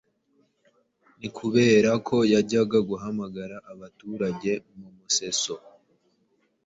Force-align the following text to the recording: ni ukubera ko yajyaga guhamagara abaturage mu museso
ni 1.19 1.27
ukubera 1.29 1.91
ko 2.07 2.17
yajyaga 2.33 2.77
guhamagara 2.89 3.55
abaturage 3.71 4.51
mu 4.77 4.87
museso 4.97 5.53